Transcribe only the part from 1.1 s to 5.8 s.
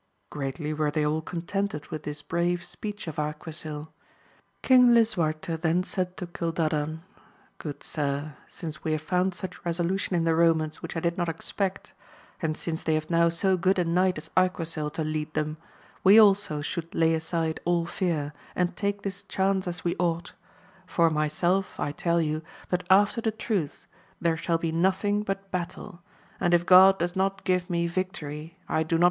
contented with this brave speech of Arquisil: King Lisuajrte